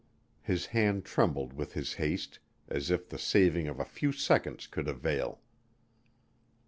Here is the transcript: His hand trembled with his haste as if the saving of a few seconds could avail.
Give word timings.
His 0.41 0.65
hand 0.65 1.05
trembled 1.05 1.53
with 1.53 1.73
his 1.73 1.93
haste 1.93 2.39
as 2.67 2.89
if 2.89 3.07
the 3.09 3.19
saving 3.19 3.67
of 3.67 3.79
a 3.79 3.85
few 3.85 4.11
seconds 4.11 4.65
could 4.65 4.87
avail. 4.87 5.41